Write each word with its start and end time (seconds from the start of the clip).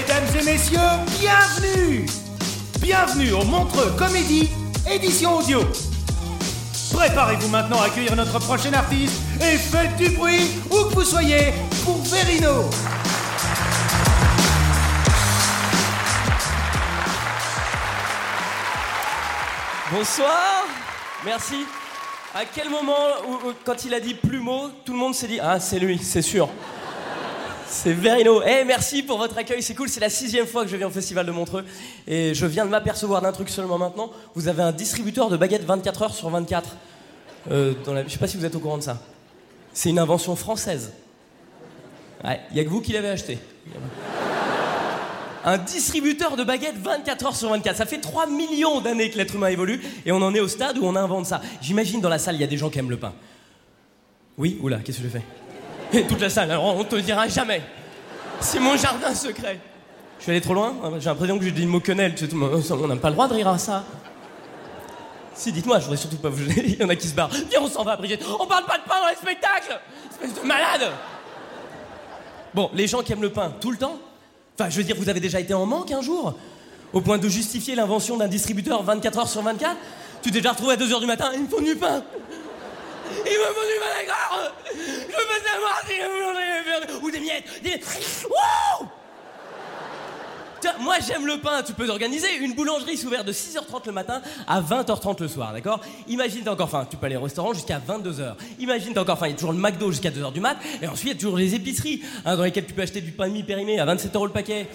Mesdames 0.00 0.40
et 0.40 0.44
messieurs, 0.44 0.78
bienvenue 1.20 2.06
Bienvenue 2.80 3.32
au 3.32 3.44
Montreux 3.44 3.92
Comédie, 3.98 4.48
édition 4.90 5.36
audio. 5.36 5.60
Préparez-vous 6.94 7.48
maintenant 7.48 7.82
à 7.82 7.86
accueillir 7.86 8.16
notre 8.16 8.38
prochain 8.38 8.72
artiste 8.72 9.20
et 9.42 9.58
faites 9.58 9.94
du 9.98 10.08
bruit 10.16 10.52
où 10.70 10.88
que 10.88 10.94
vous 10.94 11.04
soyez 11.04 11.52
pour 11.84 11.98
Verino. 12.04 12.70
Bonsoir, 19.92 20.64
merci. 21.26 21.66
À 22.34 22.46
quel 22.46 22.70
moment, 22.70 23.52
quand 23.66 23.84
il 23.84 23.92
a 23.92 24.00
dit 24.00 24.14
plumeau, 24.14 24.70
tout 24.82 24.92
le 24.92 24.98
monde 24.98 25.14
s'est 25.14 25.28
dit 25.28 25.40
Ah, 25.42 25.60
c'est 25.60 25.78
lui, 25.78 25.98
c'est 25.98 26.22
sûr. 26.22 26.48
C'est 27.72 27.92
Verino. 27.92 28.42
Eh, 28.42 28.64
merci 28.64 29.04
pour 29.04 29.16
votre 29.16 29.38
accueil, 29.38 29.62
c'est 29.62 29.76
cool. 29.76 29.88
C'est 29.88 30.00
la 30.00 30.10
sixième 30.10 30.46
fois 30.46 30.64
que 30.64 30.70
je 30.70 30.76
viens 30.76 30.88
au 30.88 30.90
Festival 30.90 31.24
de 31.24 31.30
Montreux. 31.30 31.64
Et 32.08 32.34
je 32.34 32.44
viens 32.44 32.64
de 32.64 32.70
m'apercevoir 32.70 33.22
d'un 33.22 33.30
truc 33.30 33.48
seulement 33.48 33.78
maintenant. 33.78 34.10
Vous 34.34 34.48
avez 34.48 34.64
un 34.64 34.72
distributeur 34.72 35.30
de 35.30 35.36
baguettes 35.36 35.62
24 35.62 36.02
heures 36.02 36.14
sur 36.14 36.28
24. 36.30 36.68
Euh, 37.52 37.74
dans 37.84 37.94
la... 37.94 38.02
Je 38.02 38.08
sais 38.08 38.18
pas 38.18 38.26
si 38.26 38.36
vous 38.36 38.44
êtes 38.44 38.56
au 38.56 38.58
courant 38.58 38.76
de 38.76 38.82
ça. 38.82 38.98
C'est 39.72 39.88
une 39.88 40.00
invention 40.00 40.34
française. 40.34 40.92
Ouais, 42.24 42.40
il 42.50 42.56
y 42.56 42.60
a 42.60 42.64
que 42.64 42.68
vous 42.68 42.80
qui 42.80 42.92
l'avez 42.92 43.08
acheté. 43.08 43.38
Un 45.44 45.56
distributeur 45.56 46.36
de 46.36 46.42
baguettes 46.42 46.76
24 46.76 47.26
heures 47.26 47.36
sur 47.36 47.50
24. 47.50 47.76
Ça 47.76 47.86
fait 47.86 48.00
3 48.00 48.26
millions 48.26 48.80
d'années 48.80 49.10
que 49.10 49.16
l'être 49.16 49.36
humain 49.36 49.46
évolue 49.46 49.80
et 50.04 50.10
on 50.10 50.20
en 50.22 50.34
est 50.34 50.40
au 50.40 50.48
stade 50.48 50.76
où 50.76 50.84
on 50.84 50.96
invente 50.96 51.26
ça. 51.26 51.40
J'imagine 51.62 52.00
dans 52.00 52.08
la 52.08 52.18
salle, 52.18 52.34
il 52.34 52.40
y 52.40 52.44
a 52.44 52.48
des 52.48 52.58
gens 52.58 52.68
qui 52.68 52.80
aiment 52.80 52.90
le 52.90 52.98
pain. 52.98 53.14
Oui 54.36 54.58
Oula, 54.60 54.78
qu'est-ce 54.78 54.98
que 54.98 55.04
je 55.04 55.08
fais? 55.08 55.22
Et 55.92 56.06
Toute 56.06 56.20
la 56.20 56.30
salle, 56.30 56.50
alors 56.50 56.64
on 56.76 56.84
te 56.84 56.94
le 56.96 57.02
dira 57.02 57.26
jamais. 57.28 57.62
C'est 58.40 58.60
mon 58.60 58.76
jardin 58.76 59.14
secret. 59.14 59.58
Je 60.18 60.24
suis 60.24 60.32
allé 60.32 60.40
trop 60.40 60.54
loin 60.54 60.74
J'ai 60.98 61.06
l'impression 61.06 61.38
que 61.38 61.44
j'ai 61.44 61.50
dit 61.50 61.62
le 61.62 61.68
mot 61.68 61.80
quenelle. 61.80 62.14
On 62.32 62.86
n'a 62.86 62.96
pas 62.96 63.08
le 63.08 63.14
droit 63.14 63.28
de 63.28 63.34
rire 63.34 63.48
à 63.48 63.58
ça. 63.58 63.84
Si, 65.34 65.52
dites-moi, 65.52 65.78
je 65.78 65.84
voudrais 65.84 65.96
surtout 65.96 66.18
pas 66.18 66.28
vous 66.28 66.44
gêner. 66.50 66.62
Il 66.66 66.80
y 66.80 66.84
en 66.84 66.88
a 66.88 66.96
qui 66.96 67.08
se 67.08 67.14
barrent. 67.14 67.30
Viens, 67.48 67.60
on 67.62 67.68
s'en 67.68 67.82
va, 67.82 67.96
Brigitte. 67.96 68.22
On 68.38 68.46
parle 68.46 68.66
pas 68.66 68.78
de 68.78 68.82
pain 68.82 69.00
dans 69.00 69.08
les 69.08 69.16
spectacles 69.16 69.80
Espèce 70.10 70.42
de 70.42 70.46
malade 70.46 70.90
Bon, 72.52 72.70
les 72.74 72.86
gens 72.86 73.02
qui 73.02 73.12
aiment 73.12 73.22
le 73.22 73.30
pain, 73.32 73.52
tout 73.60 73.70
le 73.70 73.76
temps 73.76 73.96
Enfin, 74.58 74.68
je 74.68 74.76
veux 74.76 74.84
dire, 74.84 74.96
vous 74.98 75.08
avez 75.08 75.20
déjà 75.20 75.40
été 75.40 75.54
en 75.54 75.64
manque 75.64 75.90
un 75.92 76.02
jour 76.02 76.34
Au 76.92 77.00
point 77.00 77.16
de 77.16 77.28
justifier 77.28 77.74
l'invention 77.74 78.16
d'un 78.16 78.28
distributeur 78.28 78.82
24 78.82 79.18
heures 79.18 79.28
sur 79.28 79.40
24 79.40 79.76
Tu 80.22 80.30
t'es 80.30 80.40
déjà 80.40 80.50
retrouvé 80.50 80.74
à 80.74 80.76
2 80.76 80.92
heures 80.92 81.00
du 81.00 81.06
matin, 81.06 81.30
il 81.32 81.44
me 81.44 81.48
faut 81.48 81.60
du 81.60 81.76
pain 81.76 82.02
Il 83.26 83.38
me 83.38 83.48
du 83.66 83.80
pain 83.80 83.92
d'accord 84.00 84.52
Je 84.72 85.16
veux 85.16 85.40
savoir 85.46 85.82
si 85.86 85.94
vous 86.00 87.00
en 87.00 87.04
Ou 87.04 87.10
des 87.10 87.20
miettes 87.20 87.62
des... 87.62 87.80
Wouh 88.28 88.88
Moi 90.80 90.96
j'aime 91.06 91.26
le 91.26 91.38
pain, 91.38 91.62
tu 91.62 91.72
peux 91.72 91.88
organiser 91.88 92.28
une 92.40 92.54
boulangerie 92.54 92.96
s'ouvert 92.96 93.24
de 93.24 93.32
6h30 93.32 93.86
le 93.86 93.92
matin 93.92 94.20
à 94.46 94.60
20h30 94.60 95.20
le 95.20 95.28
soir, 95.28 95.52
d'accord? 95.52 95.80
Imagine 96.08 96.42
t'as 96.44 96.52
encore 96.52 96.70
faim, 96.70 96.86
tu 96.90 96.96
peux 96.96 97.06
aller 97.06 97.16
au 97.16 97.22
restaurant 97.22 97.52
jusqu'à 97.52 97.78
22h. 97.78 98.34
Imagine 98.58 98.92
t'as 98.94 99.02
encore 99.02 99.18
faim, 99.18 99.28
il 99.28 99.30
y 99.30 99.32
a 99.32 99.36
toujours 99.36 99.52
le 99.52 99.58
McDo 99.58 99.90
jusqu'à 99.90 100.10
2h 100.10 100.32
du 100.32 100.40
mat, 100.40 100.56
et 100.82 100.86
ensuite 100.86 101.04
il 101.04 101.08
y 101.08 101.16
a 101.16 101.20
toujours 101.20 101.36
les 101.36 101.54
épiceries, 101.54 102.02
hein, 102.24 102.36
dans 102.36 102.42
lesquelles 102.42 102.66
tu 102.66 102.74
peux 102.74 102.82
acheter 102.82 103.00
du 103.00 103.12
pain 103.12 103.28
mi-périmé 103.28 103.78
à 103.78 103.84
27 103.84 104.14
euros 104.14 104.26
le 104.26 104.32
paquet. 104.32 104.66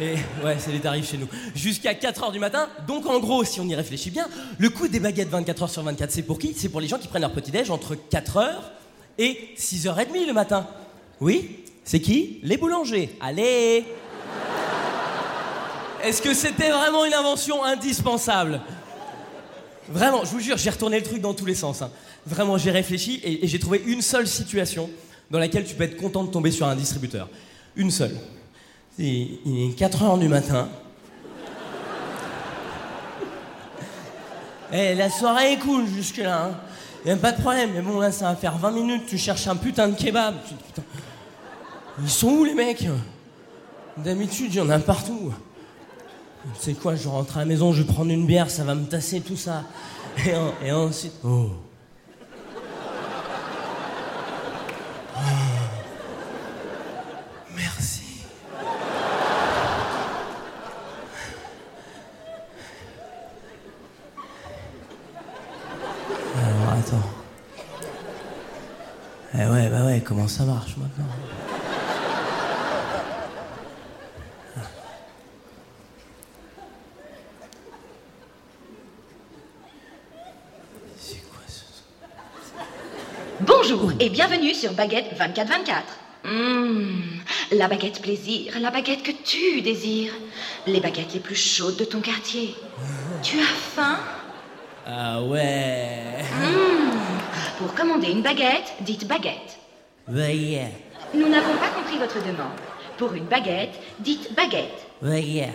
Et 0.00 0.14
ouais, 0.44 0.56
c'est 0.58 0.72
les 0.72 0.80
tarifs 0.80 1.10
chez 1.10 1.18
nous. 1.18 1.28
Jusqu'à 1.54 1.92
4h 1.92 2.32
du 2.32 2.38
matin, 2.38 2.68
donc 2.86 3.06
en 3.06 3.18
gros, 3.20 3.44
si 3.44 3.60
on 3.60 3.64
y 3.64 3.74
réfléchit 3.74 4.10
bien, 4.10 4.26
le 4.58 4.70
coût 4.70 4.88
des 4.88 5.00
baguettes 5.00 5.30
24h 5.30 5.68
sur 5.70 5.82
24, 5.82 6.10
c'est 6.10 6.22
pour 6.22 6.38
qui? 6.38 6.54
C'est 6.54 6.68
pour 6.68 6.80
les 6.80 6.88
gens 6.88 6.98
qui 6.98 7.08
prennent 7.08 7.22
leur 7.22 7.32
petit-déj 7.32 7.70
entre 7.70 7.94
4h 7.94 8.48
et 9.18 9.50
6h30 9.56 10.26
le 10.26 10.32
matin. 10.32 10.66
Oui? 11.20 11.58
C'est 11.84 12.00
qui? 12.00 12.40
Les 12.42 12.56
boulangers. 12.56 13.16
Allez 13.20 13.84
est-ce 16.02 16.22
que 16.22 16.34
c'était 16.34 16.70
vraiment 16.70 17.04
une 17.04 17.14
invention 17.14 17.64
indispensable? 17.64 18.60
Vraiment, 19.88 20.24
je 20.24 20.30
vous 20.30 20.40
jure, 20.40 20.56
j'ai 20.56 20.70
retourné 20.70 20.98
le 20.98 21.04
truc 21.04 21.20
dans 21.20 21.34
tous 21.34 21.44
les 21.46 21.54
sens. 21.54 21.82
hein. 21.82 21.90
Vraiment, 22.26 22.56
j'ai 22.56 22.70
réfléchi 22.70 23.20
et, 23.24 23.44
et 23.44 23.48
j'ai 23.48 23.58
trouvé 23.58 23.82
une 23.86 24.00
seule 24.02 24.28
situation 24.28 24.88
dans 25.30 25.38
laquelle 25.38 25.64
tu 25.64 25.74
peux 25.74 25.84
être 25.84 25.96
content 25.96 26.24
de 26.24 26.30
tomber 26.30 26.50
sur 26.50 26.66
un 26.66 26.76
distributeur. 26.76 27.28
Une 27.74 27.90
seule. 27.90 28.16
Il 28.98 29.70
est 29.70 29.74
4 29.76 30.02
heures 30.02 30.18
du 30.18 30.28
matin. 30.28 30.68
Eh, 34.72 34.94
la 34.94 35.10
soirée 35.10 35.52
est 35.52 35.58
cool 35.58 35.86
jusque-là. 35.86 36.44
Hein. 36.44 36.50
Y 37.04 37.10
a 37.10 37.16
pas 37.16 37.32
de 37.32 37.40
problème. 37.40 37.70
Mais 37.74 37.82
bon, 37.82 37.98
là, 37.98 38.12
ça 38.12 38.26
va 38.26 38.36
faire 38.36 38.56
20 38.56 38.70
minutes. 38.70 39.02
Tu 39.06 39.18
cherches 39.18 39.46
un 39.46 39.56
putain 39.56 39.88
de 39.88 39.94
kebab. 39.94 40.36
Ils 42.02 42.08
sont 42.10 42.28
où 42.28 42.44
les 42.44 42.54
mecs? 42.54 42.86
D'habitude, 43.96 44.54
il 44.54 44.56
y 44.56 44.60
en 44.60 44.70
a 44.70 44.78
partout. 44.78 45.32
Tu 46.42 46.60
sais 46.60 46.74
quoi, 46.74 46.96
je 46.96 47.08
rentre 47.08 47.36
à 47.36 47.40
la 47.40 47.46
maison, 47.46 47.72
je 47.72 47.82
vais 47.82 47.92
prendre 47.92 48.10
une 48.10 48.26
bière, 48.26 48.50
ça 48.50 48.64
va 48.64 48.74
me 48.74 48.84
tasser 48.84 49.20
tout 49.20 49.36
ça. 49.36 49.62
Et, 50.26 50.34
en- 50.34 50.52
et 50.64 50.72
ensuite. 50.72 51.12
Oh. 51.24 51.50
Ah. 55.16 55.20
Merci. 57.56 58.24
Alors 66.36 66.72
attends. 66.78 67.08
Eh 69.34 69.46
ouais, 69.46 69.68
bah 69.70 69.84
ouais, 69.86 70.02
comment 70.04 70.28
ça 70.28 70.44
marche 70.44 70.76
maintenant 70.76 71.06
C'est 80.98 81.22
quoi 81.30 81.40
ce. 81.46 81.62
Bonjour 83.44 83.90
et 83.98 84.08
bienvenue 84.08 84.54
sur 84.54 84.72
Baguette 84.72 85.18
24-24. 85.18 86.30
Mmh, 86.30 87.56
la 87.56 87.66
baguette 87.66 88.00
plaisir, 88.00 88.52
la 88.60 88.70
baguette 88.70 89.02
que 89.02 89.10
tu 89.10 89.60
désires. 89.62 90.12
Les 90.68 90.78
baguettes 90.78 91.12
les 91.12 91.18
plus 91.18 91.34
chaudes 91.34 91.76
de 91.76 91.84
ton 91.84 92.00
quartier. 92.00 92.54
Tu 93.20 93.40
as 93.40 93.42
faim? 93.42 93.96
Ah 94.86 95.20
ouais. 95.22 96.18
Pour 97.58 97.74
commander 97.74 98.12
une 98.12 98.22
baguette, 98.22 98.74
dites 98.82 99.08
baguette. 99.08 99.58
Yeah. 100.08 100.68
Nous 101.12 101.28
n'avons 101.28 101.56
pas 101.56 101.70
compris 101.70 101.98
votre 101.98 102.20
demande. 102.24 102.60
Pour 102.96 103.12
une 103.14 103.24
baguette, 103.24 103.74
dites 103.98 104.32
baguette. 104.36 104.86
Yeah. 105.02 105.48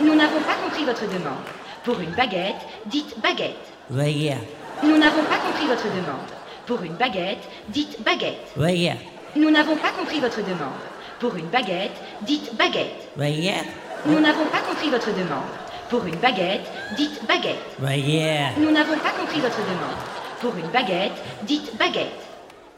Nous 0.00 0.14
n'avons 0.14 0.40
pas 0.42 0.54
compris 0.64 0.84
votre 0.84 1.08
demande. 1.08 1.42
Pour 1.82 1.98
une 1.98 2.12
baguette, 2.12 2.62
dites 2.86 3.18
baguette. 3.20 3.72
Yeah. 3.90 4.36
Nous 4.84 4.96
n'avons 4.96 5.24
pas 5.24 5.38
compris 5.38 5.66
votre 5.66 5.88
demande. 5.88 6.41
Pour 6.66 6.82
une 6.82 6.94
baguette, 6.94 7.42
dites 7.68 8.02
baguette. 8.04 8.52
Yeah. 8.56 8.94
Nous 9.34 9.50
n'avons 9.50 9.76
pas 9.76 9.90
compris 9.90 10.20
votre 10.20 10.38
demande. 10.38 10.82
Pour 11.18 11.34
une 11.36 11.46
baguette, 11.46 11.96
dites 12.22 12.54
baguette. 12.56 13.08
Yeah. 13.18 13.62
Nous 14.06 14.20
n'avons 14.20 14.44
pas 14.46 14.60
compris 14.60 14.90
votre 14.90 15.12
demande. 15.12 15.50
Pour 15.90 16.04
une 16.06 16.16
baguette, 16.16 16.70
dites 16.96 17.20
baguette. 17.26 17.58
Yeah. 17.80 18.50
Nous 18.58 18.70
n'avons 18.70 18.96
pas 18.98 19.10
compris 19.10 19.40
votre 19.40 19.58
demande. 19.58 19.98
Pour 20.40 20.56
une 20.56 20.68
baguette, 20.68 21.12
dites 21.44 21.76
baguette. 21.76 22.20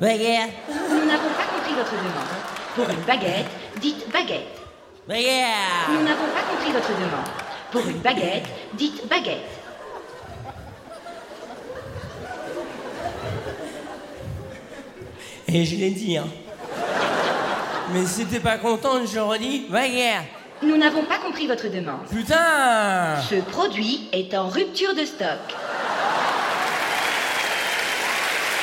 Baguette. 0.00 0.50
Nous 0.90 1.04
n'avons 1.04 1.30
pas 1.36 1.46
compris 1.54 1.74
votre 1.76 1.92
demande. 1.92 2.34
Pour 2.74 2.88
une 2.88 3.04
baguette, 3.06 3.46
dites 3.80 4.10
baguette. 4.10 4.60
Baguette. 5.06 5.88
Nous 5.90 6.02
n'avons 6.02 6.28
pas 6.34 6.42
compris 6.50 6.72
votre 6.72 6.90
demande. 6.90 7.30
Pour 7.70 7.86
une 7.86 7.98
baguette, 7.98 8.46
dites 8.74 9.06
baguette. 9.08 9.63
Et 15.54 15.64
je 15.64 15.76
l'ai 15.76 15.90
dit, 15.90 16.18
hein. 16.18 16.26
Mais 17.92 18.04
si 18.06 18.26
t'es 18.26 18.40
pas 18.40 18.58
contente, 18.58 19.02
je 19.06 19.20
redis 19.20 19.66
baguette. 19.70 20.24
Nous 20.64 20.76
n'avons 20.76 21.04
pas 21.04 21.18
compris 21.18 21.46
votre 21.46 21.68
demande. 21.68 22.06
Putain 22.10 23.20
Ce 23.30 23.36
produit 23.36 24.08
est 24.12 24.34
en 24.34 24.48
rupture 24.48 24.94
de 24.96 25.04
stock. 25.04 25.28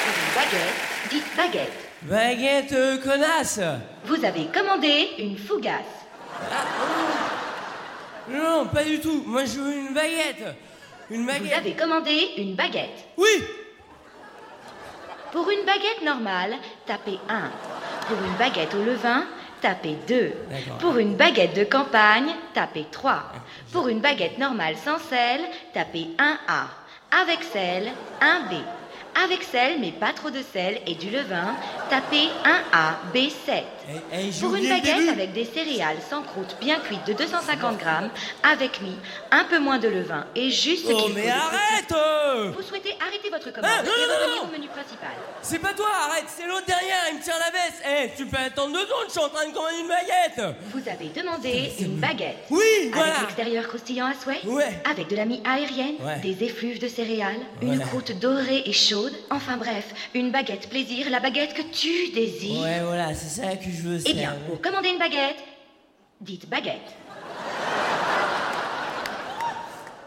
Une 0.05 0.35
baguette, 0.35 0.73
dites 1.11 1.37
baguette. 1.37 1.71
Baguette 2.01 2.73
euh, 2.73 2.97
connasse 2.97 3.61
Vous 4.05 4.25
avez 4.25 4.47
commandé 4.47 5.11
une 5.19 5.37
fougasse. 5.37 5.85
Non, 8.29 8.65
pas 8.65 8.83
du 8.83 8.99
tout. 8.99 9.23
Moi, 9.25 9.45
je 9.45 9.59
veux 9.61 9.77
une 9.77 9.93
baguette. 9.93 10.43
Une 11.09 11.21
Vous 11.21 11.27
baguette. 11.27 11.53
avez 11.57 11.71
commandé 11.71 12.31
une 12.37 12.55
baguette. 12.55 13.05
Oui 13.17 13.29
Pour 15.31 15.49
une 15.49 15.65
baguette 15.65 16.03
normale, 16.03 16.55
tapez 16.85 17.17
1. 17.29 17.49
Pour 18.07 18.17
une 18.17 18.33
baguette 18.37 18.73
au 18.75 18.83
levain, 18.83 19.25
tapez 19.61 19.95
2. 20.07 20.33
D'accord. 20.49 20.77
Pour 20.79 20.97
une 20.97 21.15
baguette 21.15 21.55
de 21.55 21.63
campagne, 21.63 22.35
tapez 22.53 22.85
3. 22.91 23.23
Pour 23.71 23.87
une 23.87 24.01
baguette 24.01 24.37
normale 24.37 24.75
sans 24.75 24.97
sel, 24.97 25.39
tapez 25.73 26.09
1A. 26.17 27.21
Avec 27.21 27.43
sel, 27.43 27.91
1B. 28.21 28.57
Avec 29.23 29.43
sel, 29.43 29.79
mais 29.79 29.91
pas 29.91 30.11
trop 30.11 30.31
de 30.31 30.41
sel 30.41 30.81
et 30.85 30.95
du 30.95 31.09
levain, 31.09 31.55
tapez 31.89 32.29
1A, 32.43 32.95
B7. 33.13 33.63
Eh, 34.13 34.27
eh, 34.29 34.39
Pour 34.39 34.55
une 34.55 34.67
baguette 34.69 35.09
avec 35.09 35.33
des 35.33 35.45
céréales 35.45 35.97
sans 36.09 36.21
croûte 36.23 36.55
bien 36.59 36.79
cuites 36.79 37.05
de 37.07 37.13
250 37.13 37.77
grammes, 37.77 38.09
avec 38.43 38.81
mi, 38.81 38.95
un 39.31 39.43
peu 39.45 39.59
moins 39.59 39.79
de 39.79 39.87
levain 39.87 40.25
et 40.35 40.49
juste 40.49 40.87
Oh, 40.89 41.09
mais 41.13 41.29
arrête 41.29 41.91
euh 41.91 42.51
vous 42.55 42.61
souhaitez 42.61 42.95
arrêter 43.05 43.29
votre 43.29 43.51
commande 43.51 43.69
Ah, 43.71 43.83
non, 43.83 43.91
et 43.91 44.07
non, 44.07 44.13
revenir 44.25 44.43
non. 44.43 44.49
au 44.49 44.51
menu 44.51 44.67
principal. 44.67 45.09
C'est 45.41 45.59
pas 45.59 45.73
toi, 45.73 45.87
arrête, 46.09 46.25
c'est 46.27 46.47
l'autre 46.47 46.65
derrière, 46.65 46.97
il 47.11 47.17
me 47.17 47.23
tire 47.23 47.33
la 47.39 47.51
veste. 47.51 47.81
Eh, 47.85 48.09
tu 48.17 48.25
peux 48.25 48.37
attendre 48.37 48.73
deux 48.73 48.81
secondes, 48.85 49.05
je 49.07 49.11
suis 49.11 49.19
en 49.21 49.29
train 49.29 49.47
de 49.47 49.53
commander 49.53 49.75
une 49.81 49.87
baguette. 49.87 50.55
Vous 50.73 50.89
avez 50.89 51.09
demandé 51.09 51.71
une 51.79 51.97
baguette. 51.97 52.37
Oui, 52.49 52.59
Avec 52.83 52.93
voilà. 52.95 53.13
l'extérieur 53.21 53.67
croustillant 53.67 54.05
à 54.07 54.13
souhait 54.13 54.39
Ouais. 54.45 54.81
Avec 54.89 55.07
de 55.09 55.15
la 55.15 55.25
mie 55.25 55.41
aérienne 55.45 55.95
Ouais. 56.01 56.19
Des 56.19 56.43
effluves 56.45 56.79
de 56.79 56.87
céréales 56.87 57.39
Une 57.61 57.79
croûte 57.79 58.11
dorée 58.19 58.63
et 58.65 58.73
chaude 58.73 59.13
Enfin 59.29 59.57
bref, 59.57 59.85
une 60.13 60.31
baguette 60.31 60.69
plaisir, 60.69 61.09
la 61.09 61.19
baguette 61.19 61.53
que 61.53 61.61
tu 61.61 62.09
désires. 62.13 62.61
Ouais, 62.61 62.79
voilà, 62.83 63.13
c'est 63.13 63.41
ça 63.41 63.55
que 63.55 63.65
je 63.65 63.80
veux. 63.83 63.99
Eh 64.05 64.13
bien, 64.13 64.35
pour 64.47 64.61
commander 64.61 64.89
une 64.89 64.99
baguette, 64.99 65.43
dites 66.19 66.49
baguette. 66.49 66.95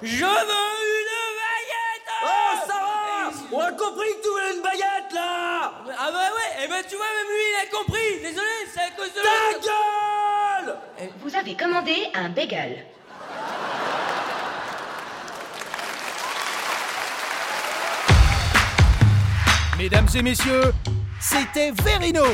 Je 0.02 0.16
veux 0.16 0.24
une 0.24 0.26
baguette 0.26 2.08
Oh, 2.22 2.56
ça 2.66 2.74
va 2.74 3.32
On 3.52 3.60
a 3.60 3.72
compris 3.72 4.08
que 4.18 4.22
tu 4.22 4.28
voulais 4.28 4.56
une 4.56 4.62
baguette, 4.62 5.12
là 5.14 5.72
Ah 5.98 6.10
bah 6.12 6.30
ouais, 6.34 6.64
eh 6.64 6.68
ben 6.68 6.82
tu 6.88 6.96
vois, 6.96 7.06
même 7.06 7.28
lui 7.30 7.44
il 7.50 7.56
a 7.62 7.78
compris. 7.78 8.20
Désolé, 8.22 8.54
c'est 8.72 8.80
à 8.80 8.90
cause 8.90 9.12
de 9.14 9.20
Ta 9.22 10.66
gueule 10.66 11.10
Vous 11.20 11.34
avez 11.34 11.54
commandé 11.56 12.08
un 12.14 12.28
bagel. 12.28 12.84
Mesdames 19.78 20.08
et 20.14 20.22
messieurs, 20.22 20.72
c'était 21.20 21.72
Verino. 21.72 22.24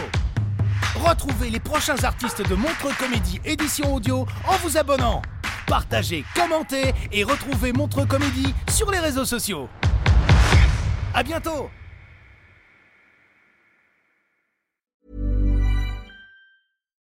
Retrouvez 1.03 1.49
les 1.49 1.61
prochains 1.61 2.05
artistes 2.05 2.47
de 2.47 2.55
Montre 2.55 2.95
Comédie 2.99 3.41
édition 3.47 3.95
audio 3.95 4.27
en 4.47 4.57
vous 4.63 4.77
abonnant. 4.77 5.23
Partagez, 5.67 6.25
commentez 6.35 6.93
et 7.11 7.25
retrouvez 7.25 7.73
Montre 7.73 8.07
Comédie 8.07 8.55
sur 8.71 8.91
les 8.91 8.99
réseaux 8.99 9.25
sociaux. 9.25 9.69
À 11.15 11.23
bientôt. 11.23 11.71